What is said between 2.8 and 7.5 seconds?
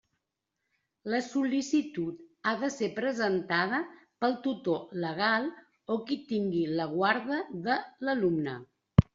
presentada pel tutor legal o qui tingui la guarda